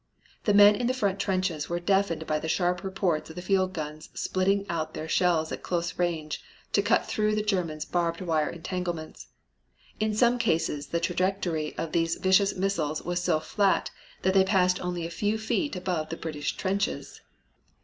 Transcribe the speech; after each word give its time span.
The 0.45 0.53
men 0.55 0.75
in 0.75 0.87
the 0.87 0.95
front 0.95 1.19
trenches 1.19 1.69
were 1.69 1.79
deafened 1.79 2.25
by 2.25 2.39
the 2.39 2.47
sharp 2.49 2.83
reports 2.83 3.29
of 3.29 3.35
the 3.35 3.41
field 3.43 3.71
guns 3.73 4.09
spitting 4.15 4.65
out 4.67 4.95
their 4.95 5.07
shells 5.07 5.51
at 5.51 5.61
close 5.61 5.99
range 5.99 6.43
to 6.73 6.81
cut 6.81 7.05
through 7.05 7.35
the 7.35 7.43
Germans' 7.43 7.85
barbed 7.85 8.19
wire 8.19 8.49
entanglements. 8.49 9.27
In 9.99 10.15
some 10.15 10.39
cases 10.39 10.87
the 10.87 10.99
trajectory 10.99 11.77
of 11.77 11.91
these 11.91 12.15
vicious 12.15 12.55
missiles 12.55 13.03
was 13.03 13.21
so 13.23 13.39
flat 13.39 13.91
that 14.23 14.33
they 14.33 14.43
passed 14.43 14.79
only 14.83 15.05
a 15.05 15.11
few 15.11 15.37
feet 15.37 15.75
above 15.75 16.09
the 16.09 16.17
British 16.17 16.57
trenches. 16.57 17.21